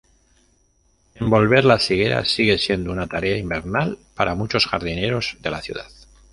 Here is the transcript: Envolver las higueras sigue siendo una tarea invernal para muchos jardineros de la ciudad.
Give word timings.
Envolver 1.13 1.63
las 1.63 1.91
higueras 1.91 2.27
sigue 2.33 2.57
siendo 2.57 2.91
una 2.91 3.05
tarea 3.05 3.37
invernal 3.37 3.99
para 4.15 4.33
muchos 4.33 4.65
jardineros 4.65 5.37
de 5.41 5.51
la 5.51 5.61
ciudad. 5.61 5.85